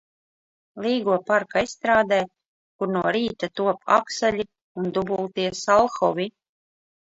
Līgo 0.85 1.17
parka 1.27 1.61
estrādē, 1.67 2.17
kur 2.79 2.91
no 2.95 3.05
rīta 3.17 3.51
top 3.61 3.93
akseļi 3.99 4.49
un 4.85 4.91
dubultie 4.99 5.49
salhovi. 5.63 6.31